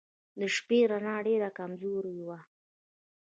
د 0.39 0.41
شپې 0.55 0.79
رڼا 0.91 1.15
ډېره 1.27 1.49
کمزورې 1.57 2.17
وه. 2.27 2.39